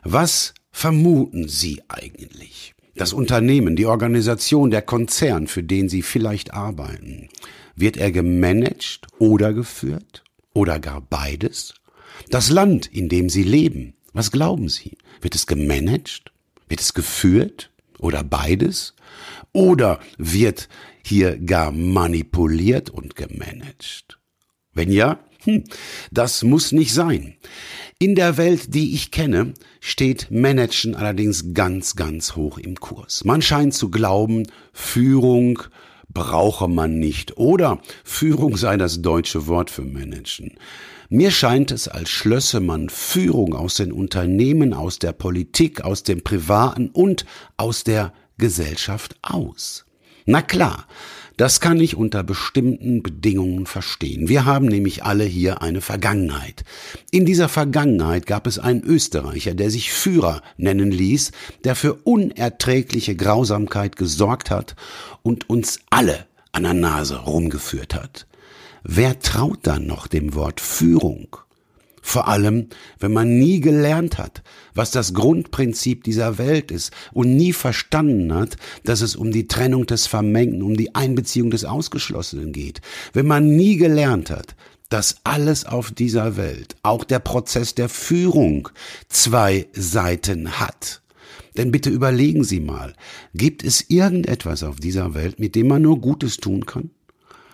Was 0.03 0.53
vermuten 0.71 1.47
Sie 1.47 1.81
eigentlich? 1.89 2.73
Das 2.95 3.11
Unternehmen, 3.11 3.75
die 3.75 3.87
Organisation, 3.87 4.69
der 4.69 4.83
Konzern, 4.83 5.47
für 5.47 5.63
den 5.63 5.89
Sie 5.89 6.03
vielleicht 6.03 6.53
arbeiten, 6.53 7.29
wird 7.75 7.97
er 7.97 8.11
gemanagt 8.11 9.07
oder 9.19 9.53
geführt? 9.53 10.23
Oder 10.53 10.79
gar 10.79 11.01
beides? 11.01 11.73
Das 12.29 12.49
Land, 12.49 12.87
in 12.87 13.09
dem 13.09 13.29
Sie 13.29 13.43
leben, 13.43 13.95
was 14.13 14.31
glauben 14.31 14.69
Sie? 14.69 14.97
Wird 15.21 15.35
es 15.35 15.47
gemanagt? 15.47 16.31
Wird 16.69 16.81
es 16.81 16.93
geführt? 16.93 17.71
Oder 17.97 18.23
beides? 18.23 18.93
Oder 19.51 19.99
wird 20.17 20.69
hier 21.03 21.37
gar 21.37 21.71
manipuliert 21.71 22.89
und 22.89 23.15
gemanagt? 23.15 24.19
Wenn 24.73 24.91
ja, 24.91 25.19
hm, 25.43 25.63
das 26.11 26.43
muss 26.43 26.71
nicht 26.71 26.93
sein. 26.93 27.35
In 27.99 28.15
der 28.15 28.37
Welt, 28.37 28.73
die 28.73 28.93
ich 28.93 29.11
kenne, 29.11 29.53
steht 29.79 30.31
Managen 30.31 30.95
allerdings 30.95 31.53
ganz, 31.53 31.95
ganz 31.95 32.35
hoch 32.35 32.57
im 32.57 32.75
Kurs. 32.75 33.23
Man 33.23 33.41
scheint 33.41 33.73
zu 33.73 33.89
glauben, 33.89 34.47
Führung 34.71 35.63
brauche 36.09 36.67
man 36.67 36.99
nicht 36.99 37.37
oder 37.37 37.79
Führung 38.03 38.57
sei 38.57 38.77
das 38.77 39.01
deutsche 39.01 39.47
Wort 39.47 39.69
für 39.69 39.83
Managen. 39.83 40.57
Mir 41.09 41.31
scheint 41.31 41.71
es, 41.71 41.87
als 41.87 42.09
schlösse 42.09 42.59
man 42.59 42.89
Führung 42.89 43.53
aus 43.53 43.75
den 43.75 43.91
Unternehmen, 43.91 44.73
aus 44.73 44.99
der 44.99 45.13
Politik, 45.13 45.81
aus 45.81 46.03
dem 46.03 46.23
Privaten 46.23 46.89
und 46.89 47.25
aus 47.57 47.83
der 47.83 48.13
Gesellschaft 48.37 49.15
aus. 49.21 49.85
Na 50.25 50.41
klar, 50.41 50.87
Das 51.37 51.59
kann 51.59 51.79
ich 51.79 51.95
unter 51.95 52.23
bestimmten 52.23 53.01
Bedingungen 53.01 53.65
verstehen. 53.65 54.29
Wir 54.29 54.45
haben 54.45 54.67
nämlich 54.67 55.03
alle 55.03 55.23
hier 55.23 55.63
eine 55.63 55.81
Vergangenheit. 55.81 56.63
In 57.09 57.25
dieser 57.25 57.49
Vergangenheit 57.49 58.27
gab 58.27 58.45
es 58.45 58.59
einen 58.59 58.83
Österreicher, 58.83 59.55
der 59.55 59.71
sich 59.71 59.91
Führer 59.91 60.43
nennen 60.57 60.91
ließ, 60.91 61.31
der 61.63 61.75
für 61.75 61.95
unerträgliche 61.95 63.15
Grausamkeit 63.15 63.95
gesorgt 63.95 64.51
hat 64.51 64.75
und 65.23 65.49
uns 65.49 65.79
alle 65.89 66.27
an 66.51 66.63
der 66.63 66.75
Nase 66.75 67.17
rumgeführt 67.17 67.95
hat. 67.95 68.27
Wer 68.83 69.19
traut 69.19 69.59
dann 69.63 69.87
noch 69.87 70.05
dem 70.07 70.35
Wort 70.35 70.61
Führung? 70.61 71.37
Vor 72.05 72.27
allem, 72.27 72.67
wenn 72.99 73.13
man 73.13 73.39
nie 73.39 73.61
gelernt 73.61 74.17
hat, 74.17 74.43
was 74.75 74.91
das 74.91 75.13
Grundprinzip 75.13 76.03
dieser 76.03 76.37
Welt 76.37 76.69
ist 76.69 76.91
und 77.13 77.35
nie 77.35 77.53
verstanden 77.53 78.33
hat, 78.33 78.57
dass 78.83 78.99
es 78.99 79.15
um 79.15 79.31
die 79.31 79.47
Trennung 79.47 79.85
des 79.85 80.05
Vermengten, 80.05 80.61
um 80.61 80.75
die 80.75 80.93
Einbeziehung 80.93 81.49
des 81.49 81.63
Ausgeschlossenen 81.63 82.51
geht. 82.51 82.81
Wenn 83.13 83.25
man 83.25 83.55
nie 83.55 83.77
gelernt 83.77 84.29
hat, 84.29 84.55
dass 84.89 85.15
alles 85.23 85.65
auf 85.65 85.91
dieser 85.91 86.35
Welt, 86.35 86.75
auch 86.83 87.05
der 87.05 87.19
Prozess 87.19 87.73
der 87.73 87.87
Führung, 87.87 88.67
zwei 89.07 89.67
Seiten 89.71 90.59
hat. 90.59 91.01
Denn 91.55 91.71
bitte 91.71 91.89
überlegen 91.89 92.43
Sie 92.43 92.59
mal, 92.59 92.93
gibt 93.33 93.63
es 93.63 93.89
irgendetwas 93.89 94.61
auf 94.61 94.75
dieser 94.75 95.13
Welt, 95.13 95.39
mit 95.39 95.55
dem 95.55 95.67
man 95.69 95.81
nur 95.81 96.01
Gutes 96.01 96.35
tun 96.37 96.65
kann? 96.65 96.91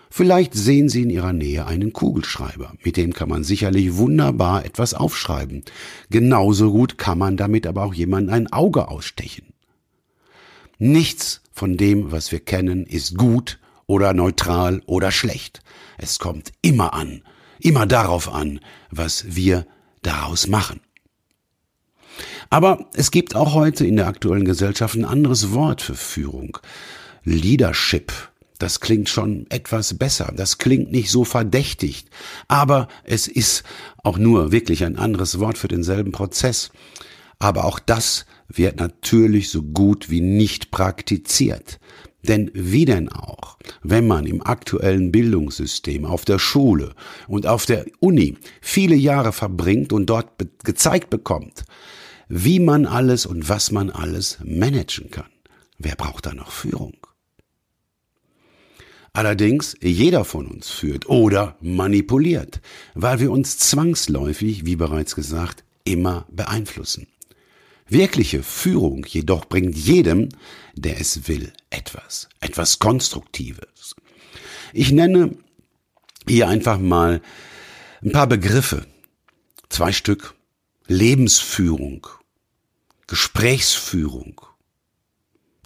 Vielleicht 0.10 0.56
sehen 0.56 0.90
Sie 0.90 1.04
in 1.04 1.10
Ihrer 1.12 1.34
Nähe 1.34 1.68
einen 1.68 1.94
Kugelschreiber. 1.94 2.74
Mit 2.84 2.98
dem 2.98 3.14
kann 3.14 3.30
man 3.30 3.44
sicherlich 3.44 3.96
wunderbar 3.96 4.66
etwas 4.66 4.94
aufschreiben. 4.94 5.64
Genauso 6.10 6.72
gut 6.72 6.98
kann 6.98 7.20
man 7.20 7.38
damit 7.38 7.68
aber 7.68 7.84
auch 7.84 7.94
jemanden 7.94 8.32
ein 8.32 8.52
Auge 8.52 8.88
ausstechen. 8.88 9.54
Nichts 10.80 11.42
von 11.52 11.78
dem, 11.78 12.12
was 12.12 12.32
wir 12.32 12.40
kennen, 12.40 12.86
ist 12.86 13.18
gut 13.18 13.60
oder 13.86 14.14
neutral 14.14 14.82
oder 14.88 15.12
schlecht. 15.12 15.62
Es 15.98 16.18
kommt 16.18 16.54
immer 16.62 16.94
an, 16.94 17.22
immer 17.60 17.86
darauf 17.86 18.34
an, 18.34 18.62
was 18.90 19.36
wir 19.36 19.68
daraus 20.02 20.48
machen. 20.48 20.80
Aber 22.50 22.90
es 22.94 23.12
gibt 23.12 23.36
auch 23.36 23.54
heute 23.54 23.86
in 23.86 23.96
der 23.96 24.08
aktuellen 24.08 24.46
Gesellschaft 24.46 24.96
ein 24.96 25.06
anderes 25.06 25.52
Wort 25.52 25.82
für 25.82 25.96
Führung. 25.96 26.58
Leadership 27.24 28.12
das 28.60 28.82
klingt 28.82 29.10
schon 29.10 29.46
etwas 29.50 29.98
besser. 29.98 30.32
Das 30.36 30.58
klingt 30.58 30.92
nicht 30.92 31.10
so 31.10 31.24
verdächtigt. 31.24 32.10
Aber 32.48 32.88
es 33.06 33.28
ist 33.28 33.64
auch 34.04 34.18
nur 34.18 34.52
wirklich 34.52 34.84
ein 34.84 34.98
anderes 34.98 35.40
Wort 35.40 35.58
für 35.58 35.70
denselben 35.70 36.12
Prozess. 36.12 36.70
Aber 37.40 37.64
auch 37.64 37.80
das 37.80 38.26
wird 38.50 38.80
natürlich 38.80 39.50
so 39.50 39.64
gut 39.64 40.10
wie 40.10 40.22
nicht 40.22 40.72
praktiziert. 40.72 41.80
Denn 42.28 42.52
wie 42.54 42.84
denn 42.84 43.08
auch, 43.08 43.58
wenn 43.82 44.06
man 44.06 44.26
im 44.26 44.46
aktuellen 44.46 45.10
Bildungssystem, 45.12 46.06
auf 46.06 46.26
der 46.26 46.38
Schule 46.38 46.94
und 47.30 47.48
auf 47.48 47.66
der 47.66 47.86
Uni 48.02 48.38
viele 48.60 48.96
Jahre 48.96 49.32
verbringt 49.32 49.94
und 49.94 50.08
dort 50.08 50.38
be 50.38 50.50
gezeigt 50.66 51.10
bekommt, 51.10 51.64
wie 52.28 52.60
man 52.60 52.86
alles 52.86 53.26
und 53.26 53.48
was 53.48 53.72
man 53.72 53.90
alles 53.90 54.38
managen 54.44 55.10
kann. 55.10 55.30
Wer 55.78 55.96
braucht 55.96 56.26
da 56.26 56.34
noch 56.34 56.52
Führung? 56.52 56.99
Allerdings 59.14 59.76
jeder 59.82 60.24
von 60.24 60.48
uns 60.48 60.70
führt 60.70 61.10
oder 61.10 61.58
manipuliert, 61.62 62.62
weil 62.94 63.20
wir 63.20 63.32
uns 63.32 63.58
zwangsläufig, 63.58 64.66
wie 64.66 64.76
bereits 64.76 65.16
gesagt, 65.16 65.64
immer 65.84 66.26
beeinflussen. 66.30 67.08
Wirkliche 67.88 68.44
Führung 68.44 69.06
jedoch 69.08 69.46
bringt 69.46 69.76
jedem, 69.76 70.30
der 70.76 71.00
es 71.02 71.28
will, 71.28 71.52
etwas, 71.72 72.30
etwas 72.40 72.78
Konstruktives. 72.78 73.96
Ich 74.74 74.92
nenne 74.92 75.36
hier 76.28 76.48
einfach 76.48 76.78
mal 76.78 77.22
ein 78.04 78.12
paar 78.12 78.28
Begriffe, 78.28 78.86
zwei 79.70 79.92
Stück. 79.92 80.36
Lebensführung, 80.92 82.08
Gesprächsführung. 83.06 84.42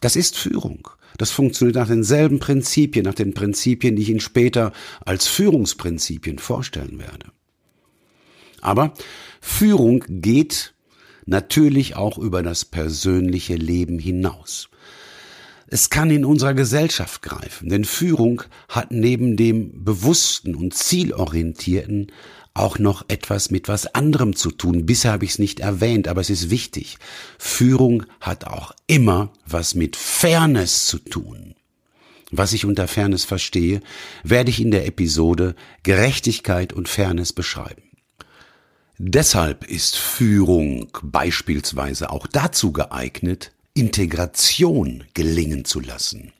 Das 0.02 0.18
ist 0.18 0.36
Führung. 0.36 0.90
Das 1.18 1.32
funktioniert 1.32 1.76
nach 1.76 1.88
denselben 1.88 2.40
Prinzipien, 2.40 3.06
nach 3.06 3.14
den 3.14 3.34
Prinzipien, 3.34 3.96
die 3.96 4.02
ich 4.04 4.10
Ihnen 4.10 4.20
später 4.20 4.72
als 5.06 5.28
Führungsprinzipien 5.28 6.40
vorstellen 6.40 7.00
werde. 7.00 7.28
Aber 8.62 8.94
Führung 9.42 10.04
geht 10.08 10.74
natürlich 11.26 11.96
auch 11.96 12.18
über 12.18 12.44
das 12.44 12.66
persönliche 12.66 13.56
Leben 13.56 14.00
hinaus. 14.00 14.70
Es 15.68 15.90
kann 15.90 16.12
in 16.12 16.24
unserer 16.24 16.54
Gesellschaft 16.54 17.22
greifen, 17.22 17.70
denn 17.70 17.84
Führung 17.84 18.44
hat 18.70 18.92
neben 18.92 19.36
dem 19.38 19.84
bewussten 19.84 20.56
und 20.56 20.74
zielorientierten 20.74 22.12
auch 22.54 22.78
noch 22.78 23.06
etwas 23.08 23.50
mit 23.50 23.68
was 23.68 23.96
anderem 23.96 24.36
zu 24.36 24.52
tun. 24.52 24.86
Bisher 24.86 25.12
habe 25.12 25.26
ich 25.26 25.32
es 25.32 25.40
nicht 25.40 25.60
erwähnt, 25.60 26.08
aber 26.08 26.22
es 26.22 26.30
ist 26.30 26.50
wichtig. 26.50 26.98
Führung 27.40 28.06
hat 28.22 28.46
auch 28.46 28.74
immer 28.88 29.32
was 29.46 29.74
mit 29.74 29.96
Fairness 29.96 30.86
zu 30.86 31.00
tun. 31.00 31.56
Was 32.32 32.54
ich 32.54 32.66
unter 32.66 32.88
Fairness 32.88 33.26
verstehe, 33.26 33.82
werde 34.24 34.50
ich 34.50 34.60
in 34.60 34.72
der 34.72 34.88
Episode 34.88 35.56
Gerechtigkeit 35.84 36.74
und 36.74 36.90
Fairness 36.90 37.34
beschreiben. 37.34 37.84
Deshalb 38.98 39.66
ist 39.66 39.98
Führung 39.98 40.88
beispielsweise 41.02 42.12
auch 42.12 42.28
dazu 42.28 42.72
geeignet, 42.72 43.52
Integration 43.74 45.04
gelingen 45.14 45.66
zu 45.66 45.80
lassen. 45.80 46.32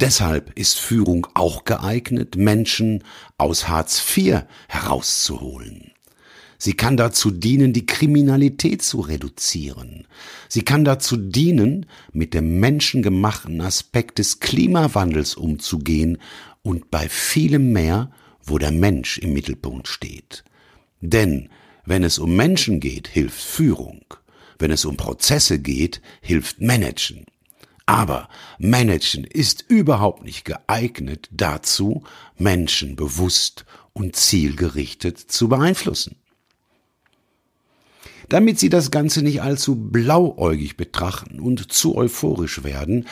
Deshalb 0.00 0.56
ist 0.56 0.78
Führung 0.78 1.26
auch 1.34 1.64
geeignet, 1.64 2.36
Menschen 2.36 3.02
aus 3.36 3.66
Hartz 3.66 4.00
IV 4.16 4.42
herauszuholen. 4.68 5.90
Sie 6.56 6.74
kann 6.74 6.96
dazu 6.96 7.32
dienen, 7.32 7.72
die 7.72 7.84
Kriminalität 7.84 8.82
zu 8.82 9.00
reduzieren. 9.00 10.06
Sie 10.48 10.62
kann 10.62 10.84
dazu 10.84 11.16
dienen, 11.16 11.86
mit 12.12 12.32
dem 12.32 12.60
menschengemachten 12.60 13.60
Aspekt 13.60 14.18
des 14.18 14.38
Klimawandels 14.38 15.34
umzugehen 15.34 16.18
und 16.62 16.92
bei 16.92 17.08
vielem 17.08 17.72
mehr, 17.72 18.12
wo 18.44 18.58
der 18.58 18.70
Mensch 18.70 19.18
im 19.18 19.32
Mittelpunkt 19.32 19.88
steht. 19.88 20.44
Denn 21.00 21.48
wenn 21.84 22.04
es 22.04 22.20
um 22.20 22.36
Menschen 22.36 22.78
geht, 22.78 23.08
hilft 23.08 23.42
Führung. 23.42 24.04
Wenn 24.60 24.70
es 24.70 24.84
um 24.84 24.96
Prozesse 24.96 25.58
geht, 25.58 26.00
hilft 26.20 26.60
Managen. 26.60 27.26
Aber 27.88 28.28
Managen 28.58 29.24
ist 29.24 29.64
überhaupt 29.66 30.22
nicht 30.22 30.44
geeignet 30.44 31.30
dazu, 31.32 32.02
Menschen 32.36 32.96
bewusst 32.96 33.64
und 33.94 34.14
zielgerichtet 34.14 35.18
zu 35.18 35.48
beeinflussen. 35.48 36.16
Damit 38.28 38.58
Sie 38.58 38.68
das 38.68 38.90
Ganze 38.90 39.22
nicht 39.22 39.40
allzu 39.40 39.74
blauäugig 39.74 40.76
betrachten 40.76 41.40
und 41.40 41.72
zu 41.72 41.96
euphorisch 41.96 42.62
werden, 42.62 43.06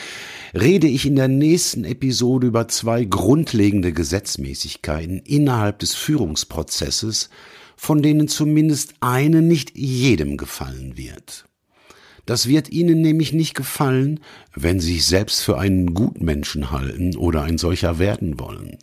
rede 0.53 0.85
ich 0.85 1.07
in 1.07 1.15
der 1.15 1.27
nächsten 1.27 1.83
Episode 1.83 2.45
über 2.45 2.67
zwei 2.67 3.03
grundlegende 3.03 3.93
Gesetzmäßigkeiten 3.93 5.23
innerhalb 5.25 5.79
des 5.79 5.95
Führungsprozesses, 5.95 7.31
von 7.75 8.03
denen 8.03 8.27
zumindest 8.27 8.93
eine 8.99 9.41
nicht 9.41 9.75
jedem 9.75 10.37
gefallen 10.37 10.97
wird. 10.97 11.46
Das 12.27 12.47
wird 12.47 12.69
ihnen 12.69 13.01
nämlich 13.01 13.31
nicht 13.31 13.55
gefallen, 13.55 14.19
wenn 14.53 14.79
sie 14.81 14.95
sich 14.95 15.05
selbst 15.05 15.41
für 15.41 15.57
einen 15.57 15.93
Gutmenschen 15.93 16.71
halten 16.71 17.15
oder 17.15 17.43
ein 17.43 17.57
solcher 17.57 17.99
werden 17.99 18.37
wollen. 18.39 18.77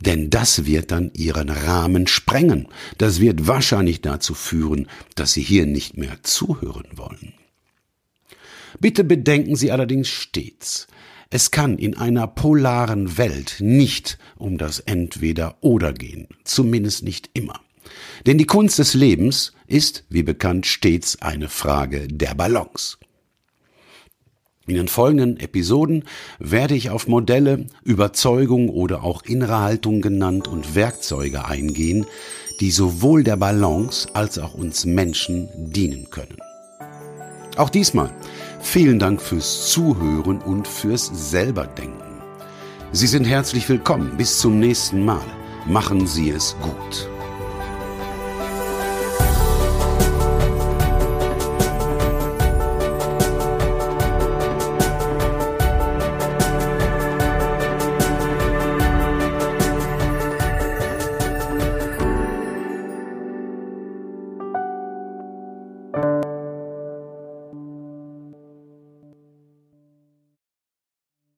Denn 0.00 0.30
das 0.30 0.64
wird 0.64 0.90
dann 0.90 1.10
ihren 1.12 1.50
Rahmen 1.50 2.06
sprengen. 2.06 2.66
Das 2.96 3.20
wird 3.20 3.46
wahrscheinlich 3.46 4.00
dazu 4.00 4.32
führen, 4.32 4.88
dass 5.16 5.34
sie 5.34 5.42
hier 5.42 5.66
nicht 5.66 5.98
mehr 5.98 6.22
zuhören 6.22 6.86
wollen. 6.96 7.34
Bitte 8.80 9.04
bedenken 9.04 9.54
Sie 9.54 9.70
allerdings 9.70 10.08
stets, 10.08 10.86
es 11.30 11.50
kann 11.50 11.76
in 11.76 11.94
einer 11.94 12.26
polaren 12.26 13.18
Welt 13.18 13.56
nicht 13.60 14.18
um 14.36 14.56
das 14.56 14.80
Entweder 14.80 15.58
oder 15.60 15.92
gehen, 15.92 16.26
zumindest 16.44 17.02
nicht 17.02 17.28
immer. 17.34 17.60
Denn 18.26 18.38
die 18.38 18.46
Kunst 18.46 18.78
des 18.78 18.94
Lebens 18.94 19.52
ist, 19.66 20.04
wie 20.08 20.22
bekannt, 20.22 20.66
stets 20.66 21.20
eine 21.22 21.48
Frage 21.48 22.08
der 22.08 22.34
Balance. 22.34 22.96
In 24.66 24.74
den 24.74 24.88
folgenden 24.88 25.40
Episoden 25.40 26.04
werde 26.38 26.74
ich 26.74 26.90
auf 26.90 27.08
Modelle, 27.08 27.66
Überzeugung 27.84 28.68
oder 28.68 29.02
auch 29.02 29.22
innere 29.22 29.60
Haltung 29.60 30.02
genannt 30.02 30.46
und 30.46 30.74
Werkzeuge 30.74 31.46
eingehen, 31.46 32.04
die 32.60 32.70
sowohl 32.70 33.24
der 33.24 33.36
Balance 33.36 34.08
als 34.12 34.38
auch 34.38 34.52
uns 34.52 34.84
Menschen 34.84 35.48
dienen 35.56 36.10
können. 36.10 36.36
Auch 37.56 37.70
diesmal 37.70 38.12
vielen 38.60 38.98
Dank 38.98 39.22
fürs 39.22 39.70
Zuhören 39.70 40.38
und 40.42 40.68
fürs 40.68 41.06
Selberdenken. 41.30 42.08
Sie 42.92 43.06
sind 43.06 43.24
herzlich 43.24 43.68
willkommen. 43.68 44.16
Bis 44.16 44.38
zum 44.38 44.58
nächsten 44.60 45.04
Mal. 45.04 45.24
Machen 45.66 46.06
Sie 46.06 46.30
es 46.30 46.56
gut. 46.62 47.17